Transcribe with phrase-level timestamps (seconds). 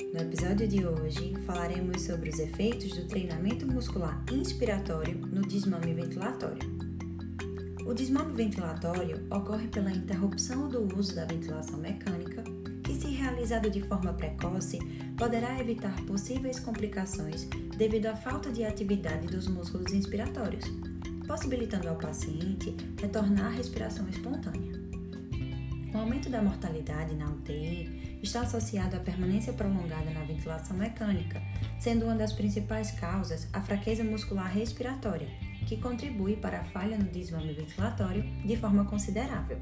[0.00, 6.76] episódio de hoje falaremos sobre os efeitos do treinamento muscular inspiratório no desmame ventilatório.
[7.86, 12.44] O desmame ventilatório ocorre pela interrupção do uso da ventilação mecânica
[12.88, 14.78] e, se realizado de forma precoce,
[15.16, 17.44] poderá evitar possíveis complicações
[17.76, 20.64] devido à falta de atividade dos músculos inspiratórios,
[21.26, 24.76] possibilitando ao paciente retornar à respiração espontânea.
[25.94, 31.42] O aumento da mortalidade na UTI está associado à permanência prolongada na ventilação mecânica,
[31.78, 35.28] sendo uma das principais causas a fraqueza muscular respiratória,
[35.66, 39.58] que contribui para a falha no desvame ventilatório de forma considerável.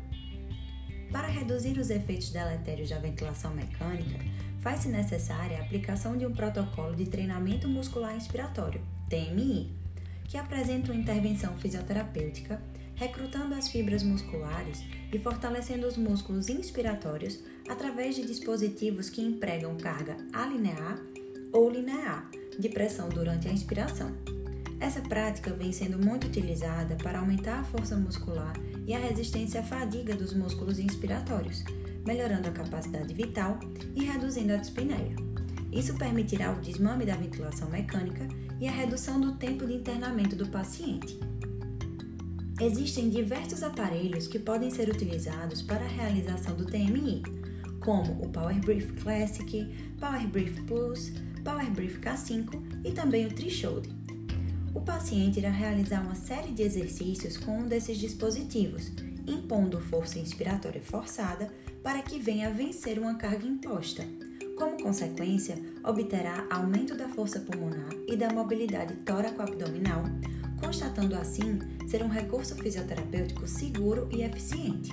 [1.11, 4.19] Para reduzir os efeitos deletérios da ventilação mecânica,
[4.61, 9.73] faz-se necessária a aplicação de um protocolo de treinamento muscular inspiratório, TMI,
[10.25, 12.61] que apresenta uma intervenção fisioterapêutica
[12.97, 20.17] recrutando as fibras musculares e fortalecendo os músculos inspiratórios através de dispositivos que empregam carga
[20.33, 20.99] alinear
[21.53, 24.13] ou linear de pressão durante a inspiração.
[24.81, 28.53] Essa prática vem sendo muito utilizada para aumentar a força muscular
[28.87, 31.65] e a resistência à fadiga dos músculos inspiratórios,
[32.05, 33.59] melhorando a capacidade vital
[33.95, 35.17] e reduzindo a dispneia.
[35.73, 38.29] Isso permitirá o desmame da ventilação mecânica
[38.61, 41.19] e a redução do tempo de internamento do paciente.
[42.61, 47.21] Existem diversos aparelhos que podem ser utilizados para a realização do TMI,
[47.81, 49.67] como o Power Brief Classic,
[49.99, 53.89] Power Brief Plus, Power Brief K5 e também o Threshold.
[54.73, 58.93] O paciente irá realizar uma série de exercícios com um desses dispositivos,
[59.27, 64.07] impondo força inspiratória forçada para que venha vencer uma carga imposta.
[64.57, 70.05] Como consequência, obterá aumento da força pulmonar e da mobilidade tóraco-abdominal,
[70.75, 74.91] constatando assim ser um recurso fisioterapêutico seguro e eficiente.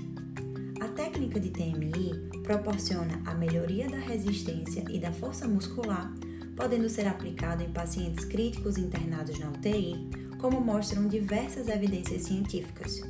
[0.79, 6.13] A técnica de TMI proporciona a melhoria da resistência e da força muscular,
[6.55, 10.07] podendo ser aplicado em pacientes críticos internados na UTI,
[10.39, 13.01] como mostram diversas evidências científicas.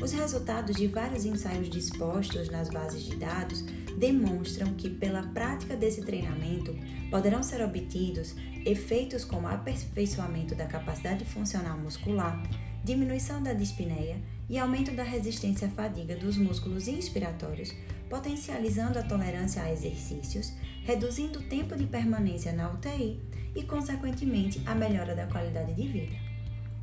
[0.00, 3.62] Os resultados de vários ensaios dispostos nas bases de dados
[3.96, 6.76] demonstram que, pela prática desse treinamento,
[7.10, 8.34] poderão ser obtidos
[8.64, 12.42] efeitos como aperfeiçoamento da capacidade funcional muscular,
[12.84, 14.20] diminuição da dispneia
[14.50, 17.74] e aumento da resistência à fadiga dos músculos inspiratórios,
[18.10, 20.52] potencializando a tolerância a exercícios,
[20.84, 23.20] reduzindo o tempo de permanência na UTI
[23.56, 26.25] e, consequentemente, a melhora da qualidade de vida.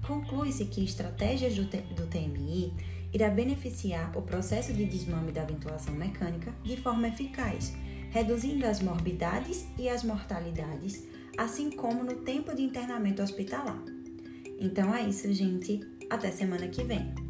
[0.05, 2.73] Conclui-se que estratégias do, do TMI
[3.13, 7.73] irá beneficiar o processo de desmame da ventilação mecânica de forma eficaz,
[8.11, 11.03] reduzindo as morbidades e as mortalidades,
[11.37, 13.81] assim como no tempo de internamento hospitalar.
[14.59, 15.79] Então é isso, gente.
[16.09, 17.22] Até semana que vem.